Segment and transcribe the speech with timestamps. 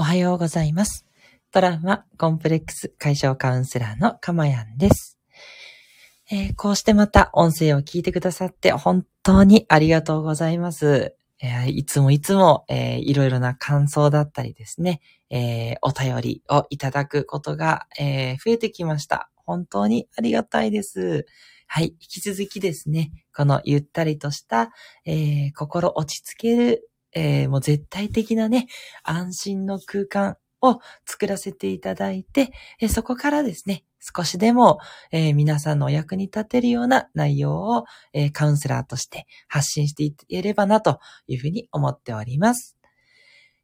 [0.00, 1.04] おはようございます。
[1.52, 5.18] トラウマ、コンプレックス解消カウンセラーのかまやんです、
[6.30, 11.16] えーこうしてまた音声を聞いてくださって本当にありがとうございます。
[11.42, 19.30] えーいつもいつも、えーいろいろな感想だったりですね、えーお便りをいただくことが、え増えてきました。
[19.44, 21.26] 本当にありがたいです。
[21.66, 21.88] はい。
[21.88, 24.72] 引き続きですね、このゆったりとした、
[25.04, 28.68] え心落ち着ける、えーもう絶対的なね、
[29.02, 34.78] 安心の空間を作らせていただいて、えーそこからですね、少しでも、
[35.12, 42.76] えー皆さんのお役に立てるような内容を、えーカウンセラーとして発信していければなというふうに思っております。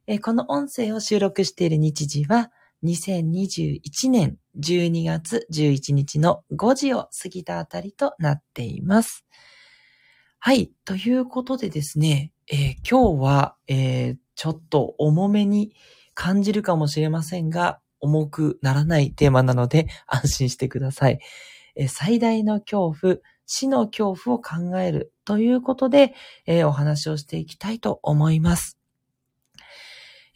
[0.07, 2.51] えーこの音声を収録している日時は、
[2.83, 9.25] 2021年12月11日の5時を過ぎたあたりとなっています。
[10.39, 10.71] はい。
[10.85, 15.73] ということでですね、えー今日は、えーちょっと重めに
[16.13, 21.19] 感じるかもしれませんが、重くならないテーマなので安心してください。
[21.75, 26.13] えー最大の恐怖、死の恐怖を考えるということで、
[26.45, 28.76] えーお話をしていきたいと思います。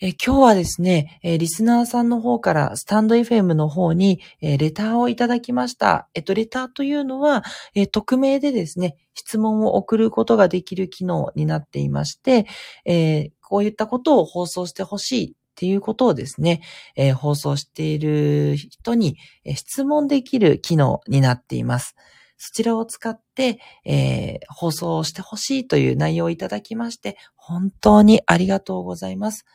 [0.04, 6.10] え今日はですね、えリスナーさんの方からスタンド FM の方に、えレターをいただきました。
[6.16, 7.44] えっと、レターというのは、
[7.76, 12.48] え匿名でですね、質問を送ることができる機能になっていまして、
[12.84, 16.62] えこういったことを放送してほしいっていうことをですね、
[16.96, 21.96] え放送している人に、え質問できる機能になっています。
[22.40, 29.46] そちらを使って、えー放送してほしいという内容をいただきまして、本当にありがとうございます。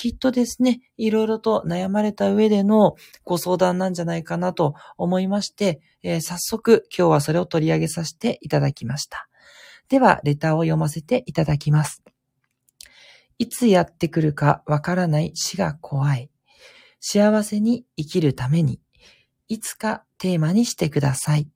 [0.00, 9.28] きっとですね、いろいろと悩まれた上でのご相談なんじゃないかなと思いまして、えー早速今日はそれを取り上げさせていただきました。
[9.90, 12.02] では、レターを読ませていただきます。
[13.36, 16.30] いつやってくるかわからない死が怖い。
[17.00, 18.80] 幸せに生きるために、
[19.48, 21.46] いつかテーマにしてください。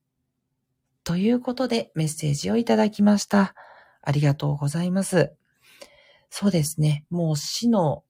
[1.03, 3.55] ということでメッセージをいただきました。
[4.03, 5.33] ありがとうございます。
[6.29, 7.05] そうですね。
[7.09, 8.03] もう死の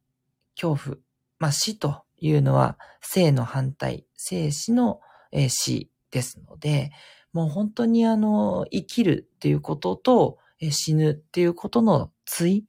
[0.59, 0.97] 恐怖。
[1.39, 4.99] まあ死というのは生の反対、生死の、
[5.31, 6.91] えー死ですので、
[7.33, 12.65] もう本当にあの、生きるっていうことと、えー死ぬっていうことの対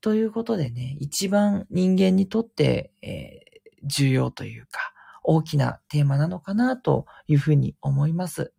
[0.00, 3.52] ということでね、一番人間にとって、えー
[3.84, 4.92] 重要というか、
[5.24, 8.52] 大きなテーマなのかなというふうに思います。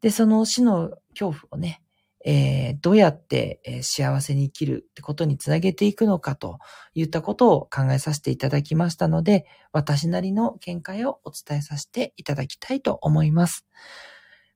[0.00, 1.82] で、その死の恐怖をね、
[2.24, 6.58] えーどうやって、えー幸せに生きるってことにつなげていくのかと
[6.94, 13.66] いったことを考えさせていただきましたので、私なりの見解をお伝えさせていただきたいと思います。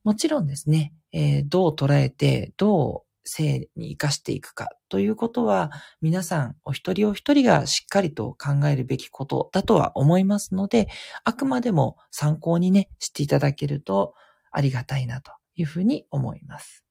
[0.05, 10.89] もちろんですね、えーどう捉えて、どう生に生かしていくかということは、皆さんお一人お一人がしっかりと考えるべきことだとは思いますので、
[11.25, 14.15] あくまでも参考にね、していただけると
[14.51, 16.88] ありがたいなというふうに思います。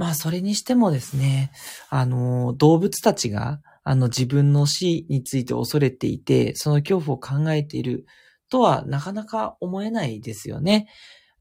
[0.00, 1.52] まあ、それにしてもですね、
[1.90, 8.06] あの、動物たちが、あの、自分の死について恐れていて、その恐怖を考えている
[8.48, 10.88] とはなかなか思えないですよね。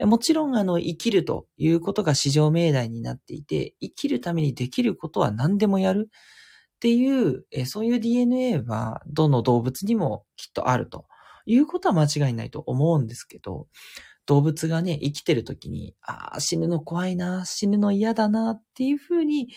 [0.02, 11.06] もちろん、あの、生きるということが至上命題になっていて、生きるためにできることは何でもやるっていう、えそういう DNA はどの動物にもきっとあると
[11.46, 13.68] いうことは間違いないと思うんですけど、
[14.30, 19.50] 動物がね、生きてる時に、ああ、死ぬの怖いな、死ぬの嫌だなっていうふうに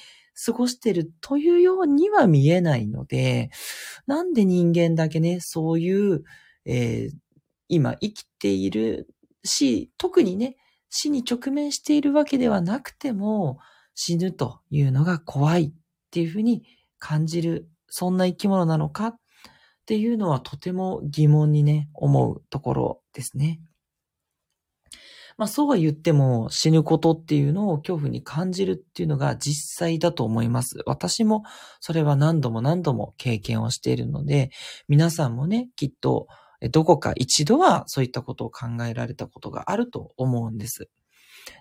[0.47, 3.50] 過ごしてるというようには見えないので、
[4.06, 6.25] なんで人間だけね、そういう、
[6.65, 7.16] えー
[7.69, 9.09] 今生きている
[9.44, 10.56] し、特にね、
[10.91, 13.59] 死に直面しているわけではなくても、
[13.94, 15.72] 死ぬというのが怖いっ
[16.11, 16.65] ていうふうに
[16.99, 19.16] 感じる、そんな生き物なのかっ
[19.87, 23.59] ていうのはとても疑問にね、思うところですね。
[25.42, 30.78] まあそうは言っても死ぬことっていうのを恐怖に感じるっていうのが実際だと思います。
[30.86, 31.42] 私も
[31.80, 34.52] それは何度も何度も経験をしているので、
[34.87, 36.28] 皆さんもね、きっと
[36.70, 40.88] どこか一度はそういったことを考えられたことがあると思うんです。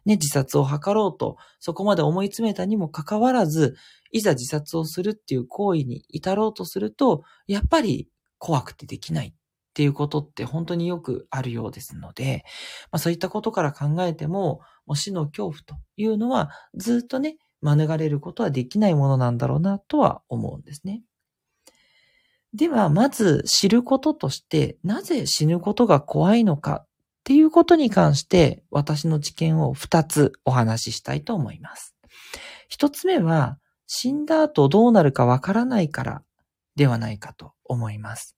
[0.06, 3.76] ね、自殺を図ろうと、そこまで思い詰めたにもかかわらず、
[4.12, 9.34] いざ自殺をするっていう行為に至ろうとすると、やっぱり怖くてできない
[9.72, 12.44] っていうことって本当によくあるようですので、
[12.92, 21.04] まあ、そういったことから考えても、もう死の恐怖というのはずっとね、免れることはできないものなんだろうなとは思うんですね。
[22.54, 26.88] では、まず知ることとして、なぜ死ぬことが怖いのかっ
[27.24, 31.96] ていうことに関して、私の知見を2つお話ししたいと思います。
[32.78, 33.58] 1つ目は、
[33.88, 36.24] 死んだ後どうなるかわからないから
[36.76, 38.36] ではないかと思います。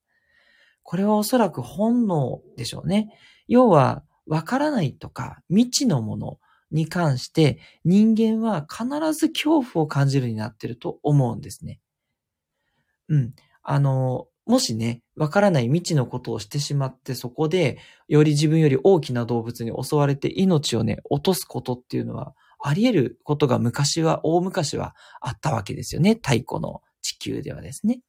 [0.83, 3.17] これはおそらく本能でしょうね。
[3.47, 6.39] 要は、わからないとか未知のもの
[6.71, 11.81] に関して人間は必ず恐怖を感じるになってると思うんですね。
[13.09, 13.33] うん。
[13.63, 17.77] あの、もしね、わからない未知のことをしてしまって、そこで、
[18.07, 26.15] より自分より大きな動物に襲われて命をね、落とすことっていうのは、あり得ることが昔は、大昔はあったわけですよね。
[26.15, 28.01] 太古の地球ではですね。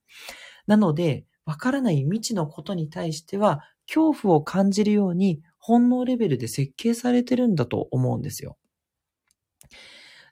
[0.67, 8.56] なので、わからない未知のことに対しては、恐怖を感じるように本能レベルで設計されてるんだと思うんですよ。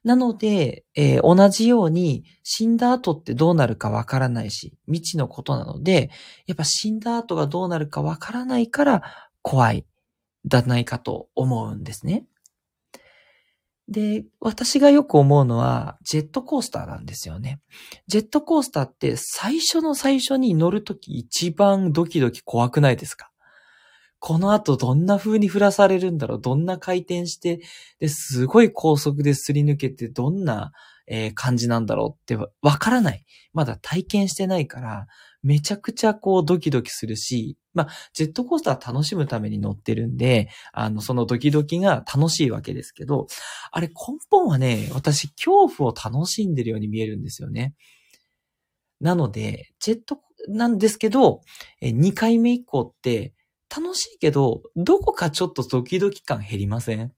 [0.05, 6.11] なので、えー、同じように死んだ後ってどうなるかわからないし、未知のことなので、
[6.47, 9.03] やっぱ死んだ後がどうなるかわからないから
[9.43, 9.87] 怖い、
[10.45, 12.27] だないかと思うんですね。
[13.89, 17.61] で、私がよく思うのは、ジェットコースターなんですよね。
[18.07, 23.31] ジェットコースターって最初の最初に乗るとき一番ドキドキ怖くないですか？
[24.19, 26.41] この後どんな風に振らされるんだろう？
[26.41, 27.61] どんな回転して、
[27.99, 30.71] で、すごい高速ですり抜けてどんな、
[31.09, 32.23] えー、感じなんだろう？
[32.23, 33.25] ってわからない。
[33.53, 35.07] まだ体験してないから、
[35.43, 43.27] めちゃくちゃこうドキドキするし、まあ、ジェットコースター楽しむために乗ってるんで、あの、そのドキドキが楽しいわけですけど、
[43.71, 43.95] あれ根
[44.31, 47.75] 本はね、私恐怖を楽しんでるように見えるんですよね。
[49.01, 51.41] なので、ジェット、なんですけど、
[51.83, 53.33] 2回目以降って
[53.75, 57.13] 楽しいけど、どこかちょっとドキドキ感減りません？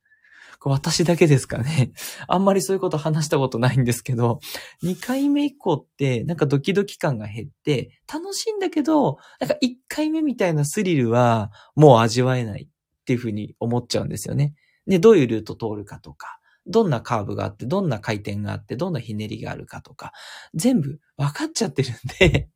[0.62, 1.93] 私だけですかね。
[2.29, 4.41] あんまりそういうこと話したことないんですけど、
[4.83, 14.55] 2回目以降ってなんかドキドキ感が減って、楽しいんだけど、なんか1回目みたいなスリルはもう味わえないっていうふうに思っちゃうんですよね。
[14.87, 20.12] で、どういうルート通るかとか、どんなカーブがあって、どんな回転があって、どんなひねりがあるかとか、
[20.55, 22.49] 全部分かっちゃってるんで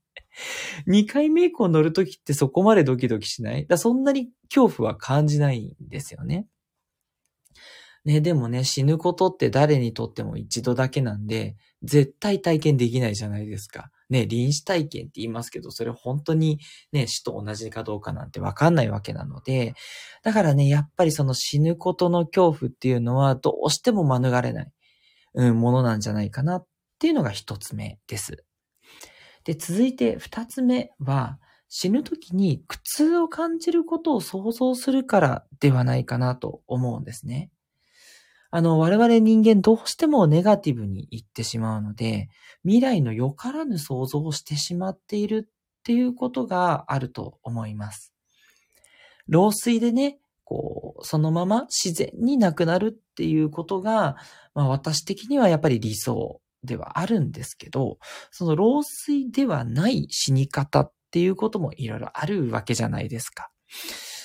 [0.88, 6.46] 2回目以降乗るときってそこまでドキドキしないだそんなに恐怖は感じないんですよね。
[8.08, 13.90] ね、でもね、死ぬことって誰にとっても一度だけなんで、絶対体験できないじゃないですか。
[14.08, 16.58] ね、臨死体験って言いますけど、それ本当に
[16.90, 19.74] ね、死と同じかどうかなんてわかんないわけなので、
[20.22, 24.72] だからね、やっぱりその死ぬことの恐怖っていうのはどうしても免れない、
[25.34, 26.66] うん、ものなんじゃないかなっ
[26.98, 28.42] ていうのが一つ目です。
[29.44, 31.38] で、続いて二つ目は、
[31.68, 37.50] 死ぬ時に苦痛を感じることを想像するからではないかなと思うんですね。
[38.50, 42.28] あの、我々人間どうしてもネガティブに言ってしまうので、
[42.62, 48.12] 未来の良からぬ想像をしてしまっているっていうことがあると思います。
[49.26, 54.16] 老衰でね、こう、そのまま自然に亡くなるっていうことが、
[54.54, 57.98] まあ私的にはやっぱり理想ではあるんですけど、
[58.30, 63.50] その老衰ではない死に方っていうこともいろいろあるわけじゃないですか。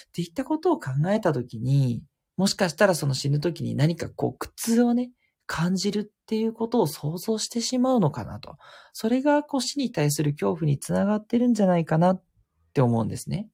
[0.07, 2.03] っていったことを考えたときに、
[2.37, 5.11] もしかしたらその死ぬ時に何かこう苦痛をね、
[5.45, 8.57] 感じるっていうことを想像してしまうのかなと。
[8.93, 12.23] それがこう死に対する恐怖につながってるんじゃないかなっ
[12.73, 13.49] て思うんですね。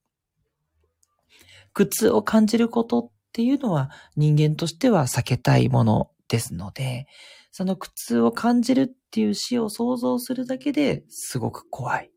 [1.73, 7.07] 苦痛を感じることっていうのは人間としては避けたいものですので、
[7.51, 12.11] その苦痛を感じるっていう死を想像するだけですごく怖い。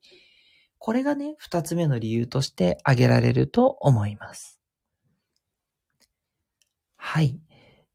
[0.78, 4.61] これがね、二つ目の理由として挙げられると思います。
[7.04, 7.36] はい。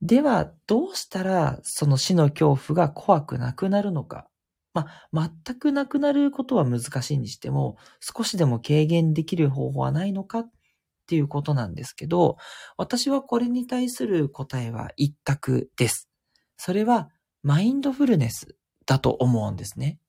[0.01, 4.27] では、どうしたらその死の恐怖が怖くなくなるのか。
[4.73, 10.39] まあ、全くなくなることは難しいにしても、少しでも軽減できる方法はないのか？
[10.39, 10.51] っ
[11.07, 12.35] ていうことなんですけど、
[12.75, 16.09] 私はこれに対する答えは一択です。
[16.57, 17.09] それは、
[17.41, 19.99] マインドフルネスだと思うんですね。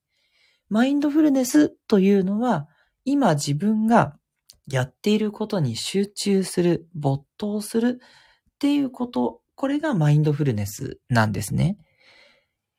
[0.69, 2.67] マインドフルネスというのは、
[3.05, 4.19] 今自分が
[4.67, 8.01] やっていることに集中する、没頭する
[8.59, 11.79] っていうこと、これがマインドフルネスなんですね。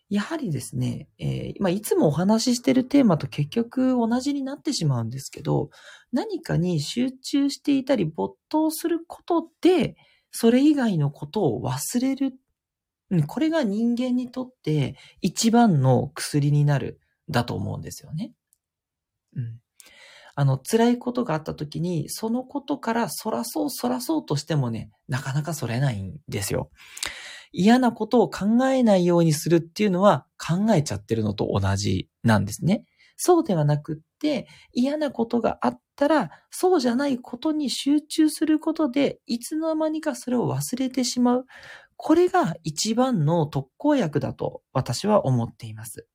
[0.09, 5.69] やはりですね、えー、まあ、いつもお話ししてるテーマと結局同じになってしまうんですけど、
[6.12, 9.95] 何かに集中していたり没頭することで、
[10.31, 12.33] それ以外のことを忘れる。
[13.27, 18.33] これが人間にとって一番の薬になる、だと思うんですよね。
[20.39, 26.69] あの、辛いことがあった時に、そのことからそらそうそらそうとしてもね、なかなかそれないんですよ。
[27.51, 32.86] 嫌なことを考えないようにするっていうのは考えちゃってるのと同じなんですね。
[33.17, 41.46] そうではなくって、嫌なことがあったら、そうじゃないことに集中することで、いつの間にかそれを忘れてしまう。
[41.98, 46.08] これが一番の特効薬だと私は思っています。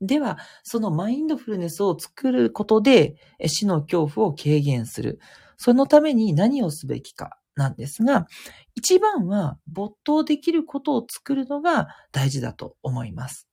[0.00, 5.20] では、そのマインドフルネスを作ることで死の恐怖を軽減する。
[5.56, 8.26] そのために何をすべきかなんですが、
[8.74, 13.46] 一番は没頭できることを作るのが大事だと思います。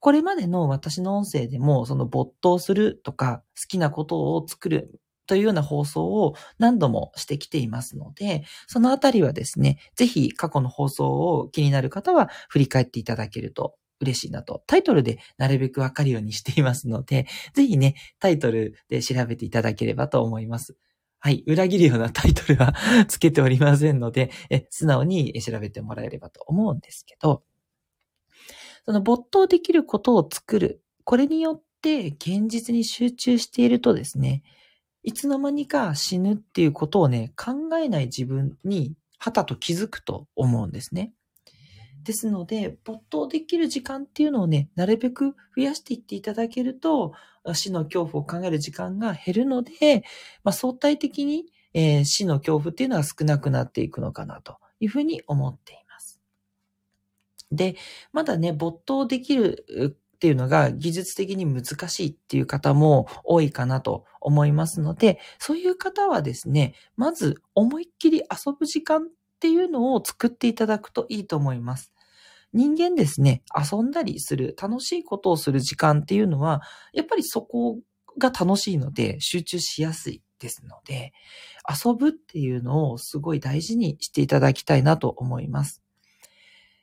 [0.00, 20.76] これまでの私の音声でも、その没頭するとか、好きなことを作るというような放送を何度もしてきていますので、そのあたりはですね、ぜひ過去の放送を気になる方は振り返っていただけると嬉しいなと、タイトルでなるべくわかるようにしていますので、 ぜひね、タイトルで調べていただければと思います。
[21.18, 21.44] はい。
[21.46, 22.74] 裏切るようなタイトルは
[23.08, 27.44] つけておりませんので、え素直に調べてもらえればと思うんですけど、
[28.84, 30.82] その没頭できることを作る。
[31.04, 34.42] これによって現実に集中しているとですね、
[35.04, 41.12] いつの間にか死ぬっていうことをね、考えない自分に、はたと気づくと思うんですね。
[42.02, 47.12] ですので、没頭できる時間っていうのをね、なるべく増やしていっていただけると、
[47.54, 50.04] 死の恐怖を考える時間が減るので、
[50.44, 56.20] まあ、相対的に、えー、死の恐怖っていうのは少なくなっていくのかなというふうに思っています。
[57.50, 57.76] で、
[58.12, 69.08] まだね、没頭できるっていうのが技術的に難しいっていう方も多いかなと思いますので、そういう方はですね、まず思いっきり遊ぶ時間っ
[69.42, 71.92] っていうのを作っていただくといいと思います。
[72.52, 77.80] 人間ですね、遊んだりする、楽しいことをする時間っていうのは、やっぱりそこ
[78.18, 81.12] が楽しいので集中しやすいですので、
[81.68, 85.82] 遊ぶっていうのをすごい大事にしていただきたいなと思います。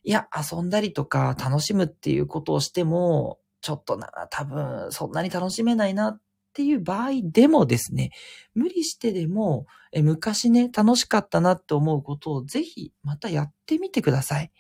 [0.04, 8.12] いや、遊んだりとか楽しむっていうことをしても、ちょっとな、多分そんなに楽しめないなっっていう場合でもですね、
[8.56, 14.52] 無理してでも、え昔ね、楽しかったなって思うことをぜひまたやってみてください。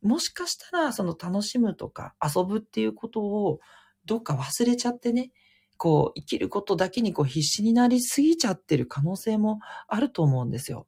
[0.00, 3.60] もしかしたら、その楽しむとか遊ぶっていうことを
[4.06, 5.30] どっか忘れちゃってね、
[5.76, 10.86] こう、生きることだけにこう必死になりすぎちゃってる可能性もあると思うんですよ。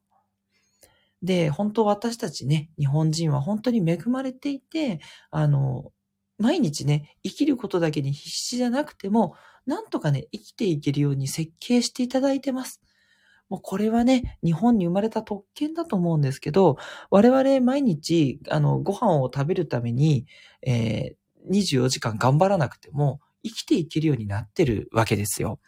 [1.21, 4.99] で、本当私たちね、日本人は本当に恵まれていて、
[5.31, 5.91] あの、
[6.37, 12.81] 毎日ね、生きることだけに必死じゃなくても、なんとかね、生きていけるように設計していただいてます。
[13.49, 16.77] もうこれはね、日本に生まれた特権だと思うんですけど、
[17.09, 20.25] 我々毎日、あの、ご飯を食べるために、
[20.61, 25.59] えー、24時間頑張らなくても、生きていけるようになってるわけですよ。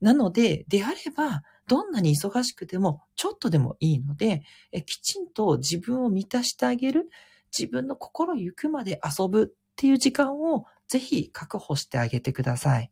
[0.00, 7.08] なので、であれば、どんなに忙しくても、ちょっとでもいいので、えきちんと自分を満たしてあげる、
[7.56, 12.90] 自分の心ゆくまで遊ぶっていう時間をぜひ確保してあげてください。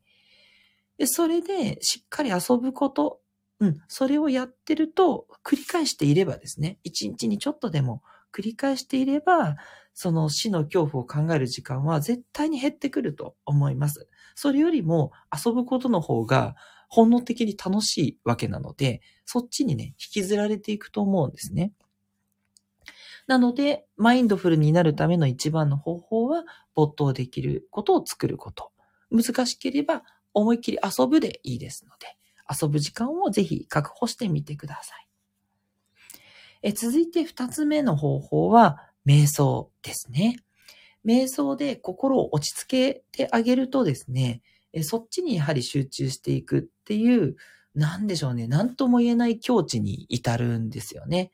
[0.98, 3.20] でそれで、しっかり遊ぶこと
[3.58, 8.02] うん、それをやってると、繰り返していればですね、一日にちょっとでも
[8.32, 9.56] 繰り返していれば、
[9.94, 14.08] その死の恐怖を考える時間は絶対に減ってくると思います。
[14.34, 16.54] それよりも遊ぶことの方が
[16.88, 21.72] 本能的に楽しいわけなので、そっちにね、引きずられていくと思うんですね。
[23.26, 28.72] なので、マインドフルになるための一番の方法は、没頭できることを作ること。
[29.10, 30.02] 難しければ、
[30.32, 32.16] 思いっきり遊ぶでいいですので、
[32.48, 35.08] 遊ぶ時間をぜひ確保してみてください。
[36.62, 40.36] え続いて二つ目の方法は、瞑想ですね。
[41.04, 44.42] 瞑想で心を落ち着けてあげるとですね、
[44.72, 47.36] えそっちにやはり集中していくっていう、
[47.74, 51.30] なんでしょうね、なんとも言えない境地に至るんですよね。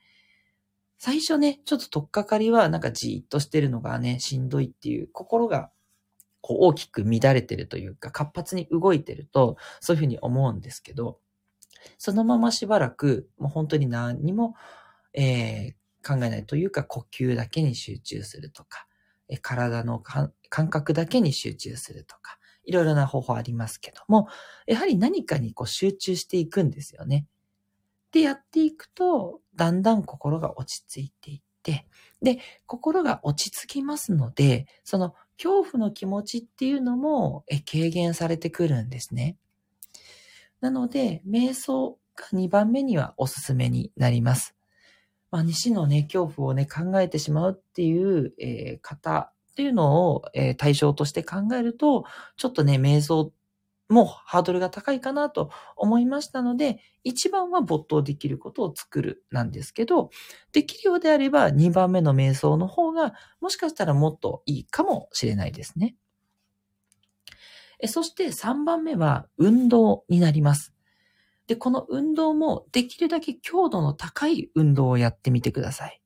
[1.05, 5.69] 最初ね、ちょっととっかかりはなんかじーっとしてるのがね、しんどいっていう心が
[6.41, 11.19] こう大きく乱れてるというか、活発に動いてると、そういうふうに思うんですけど、
[11.99, 14.55] そのまましばらく、もう本当に何にも、
[15.13, 18.87] えー、考えないというか、呼吸だけに集中するとか、
[19.29, 20.31] え体の感
[20.71, 24.29] 覚だけに集中するとか、いろいろな方法ありますけども、
[24.69, 27.27] やはり何かにこう集中していくんですよね。
[28.13, 31.87] で、やっていくと、だんだん心が落ち着いていって、
[32.23, 39.37] で、心が落ち着きますので、その恐怖の気持ちっていうのも軽減されてくるんですね。
[40.61, 44.55] なので、瞑想が2番目にはおすすめになります。
[45.31, 52.05] まあ、西のね、恐怖をね、考えてしまうっていう、えー、方っていうのを、えー、対象として考えると、
[52.37, 53.33] ちょっとね、瞑想
[53.93, 60.11] もうハードルが高いかなと思いましたので、一番は没頭できることを作るなんですけど、
[60.53, 65.95] できるようであれば2番目の瞑想の方がもしかしたらもっといいかもしれないですね。
[67.87, 70.73] そして3番目は運動になります。
[71.47, 76.01] で、この運動もできるだけ強度の高い運動をやってみてください。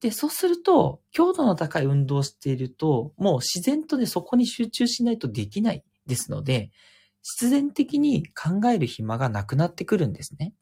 [0.00, 6.70] で、そうすると、強度の高い運動をしていると、もう自然とね、そこに集中しないとできないですので、
[7.22, 10.54] 必然的に考える暇がなくなってくるんですね。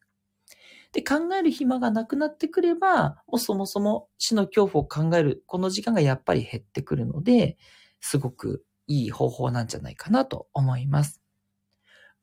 [0.93, 7.57] で、考える暇がなくなってくれば、もうそもそも死の恐怖を考える、この時間がやっぱり減ってくるので、
[7.99, 11.21] すごくいい方法なんじゃないかなと思います。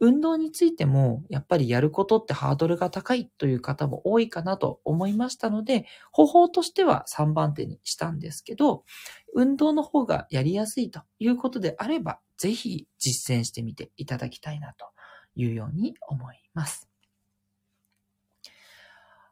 [0.00, 8.84] 運動についても、やっぱりやることってハードルが高いという方も多いかなと思いましたので、方法としては3番手にしたんですけど、
[9.34, 14.86] 運動の方がやりやすいということであれば、ぜひ実践してみていただきたいなと
[15.36, 16.88] いうように思います。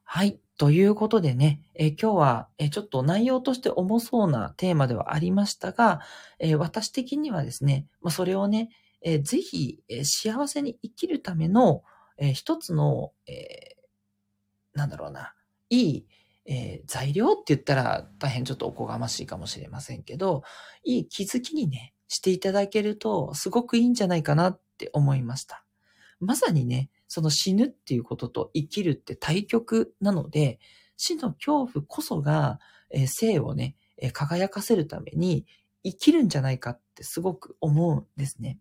[0.04, 0.38] はい。
[0.56, 6.02] ということでね、え今日は、えちょっと内容として重そうなテーマではありましたが、
[6.38, 8.70] え私的にはですね、まそれをね、
[9.02, 11.82] えー、ぜひ、え、幸せに生きるための、
[12.16, 13.76] え、一つの、え
[14.72, 15.34] なんだろうな、
[15.68, 16.06] いい、
[16.44, 20.44] え材料って言ったら大変ちょっとおこがましいかもしれませんけど、
[20.84, 25.64] いい気づきにね、していただけるとすごくいいんじゃないかなって思いました。
[26.18, 30.58] まさにね、その死ぬっていうことと生きるって対極なので、
[30.96, 32.58] 死の恐怖こそが、
[32.90, 35.46] え生をね、え輝かせるために
[35.84, 38.58] 生きるんじゃないかってすごく思うんですね。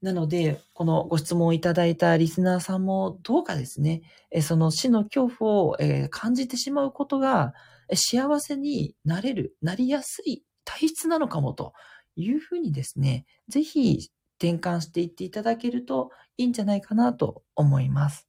[0.00, 4.02] なので、このご質問をいただいたリスナーさんもどうかですね、
[4.40, 5.76] その死の恐怖を
[6.10, 7.54] 感じてしまうことが
[7.92, 11.72] 幸せになれる、なりやすい体質なのかもと
[12.16, 18.28] いうふうにですね、ぜひ転換していっていただけるといいんじゃないかなと思います。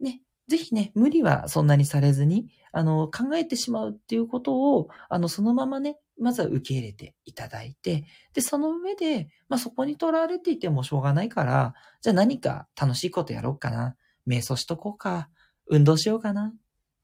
[0.00, 13.96] ね、ぜひね、無理はそんなにされずに、あの、考えてしまうっていうことを、あの、そのままね、まずは受け入れていただいて、で、その上で、まあ、そこにとらわれていてもしょうがないから、じゃあ何か楽しいことやろうかな。
[14.26, 15.28] 瞑想しとこうか。
[15.66, 16.52] 運動しようかな。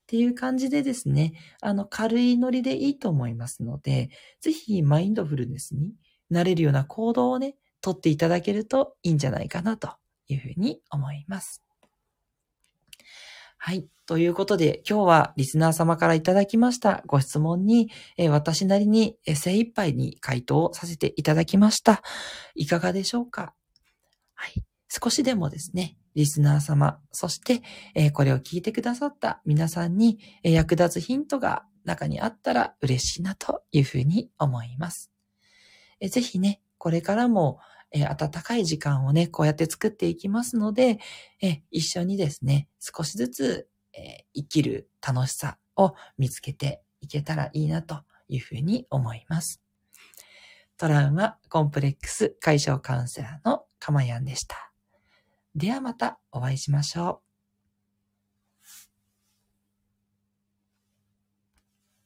[0.07, 4.11] っていう感じでですね、あの、軽いノリでいいと思いますので、
[4.41, 5.95] ぜひマインドフルネスに
[6.31, 9.91] なれるような行動をね、とっていただけるといいんじゃないかなと
[10.28, 11.61] いうふうに思います。
[13.59, 13.89] はい。
[14.07, 22.04] ということで、今日はリスナー様からいただきましたご質問に、え私なりに精一杯に回答をさせていただきました。
[22.54, 23.54] いかがでしょうか？
[24.35, 24.65] はい。
[24.89, 27.63] 少しでもですね、リスナー様、そして、
[27.95, 35.11] えこれを聞いてくださった皆さんに、え役立つヒントが中にあったら嬉しいなというふうに思います。
[36.01, 37.59] えぜひね、これからも
[37.93, 40.99] えー、暖かい時間をね、こうやって作っていきますので、
[41.41, 49.63] えー、一緒にですね、少しずつ、えー、生きる楽しさを見つけていけたらいいなというふうに思います。
[50.77, 54.73] トラウマコンプレックス解消カウンセラーのかまやんでした。
[55.56, 57.25] ではまたお会いしましょう。